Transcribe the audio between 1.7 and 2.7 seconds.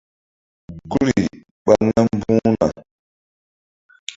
nam mbu̧h na.